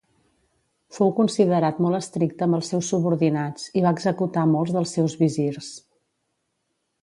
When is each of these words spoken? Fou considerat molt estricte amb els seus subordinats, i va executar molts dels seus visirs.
Fou 0.97 1.11
considerat 1.17 1.81
molt 1.85 1.97
estricte 1.99 2.45
amb 2.47 2.57
els 2.59 2.71
seus 2.73 2.89
subordinats, 2.95 3.67
i 3.81 3.85
va 3.85 3.93
executar 3.97 4.47
molts 4.55 4.75
dels 4.79 4.97
seus 4.99 5.19
visirs. 5.21 5.69